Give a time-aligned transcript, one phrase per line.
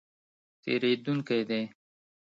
[0.63, 1.61] تېرېدونکی دی